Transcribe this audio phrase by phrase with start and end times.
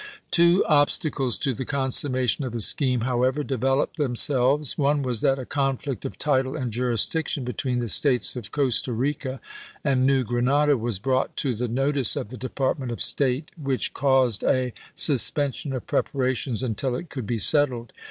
[0.31, 4.75] Two obstacles to the consummation of the scheme, how ever, developed themselves.
[4.75, 9.39] One was that a conflict of title and jurisdiction between the states of Costa Rica
[9.83, 14.43] and New Granada was brought to the notice of the Department of State, which caused
[14.43, 17.93] a suspen sion of preparations until it could be settled.